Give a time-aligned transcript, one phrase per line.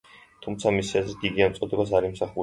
[0.45, 2.39] თუმცა, მისი აზრით, იგი ამ წოდებას არ იმსახურებდა.